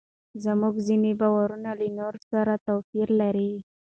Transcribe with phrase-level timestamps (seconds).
[0.43, 3.51] زموږ ځینې باورونه له نورو سره توپیر لري.